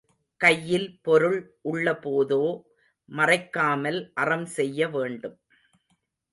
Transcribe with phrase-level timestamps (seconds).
[0.41, 1.37] கையில் பொருள்
[1.61, 2.43] உள்ள போதோ
[3.09, 5.37] மறைக்காமல் அறம் செய்யவேண்டும்.